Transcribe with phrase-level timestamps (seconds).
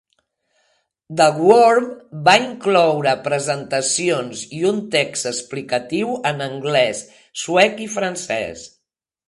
[1.19, 1.85] "The Worm"
[2.27, 7.07] va incloure presentacions i un text explicatiu en anglès,
[7.47, 8.69] suec i francès.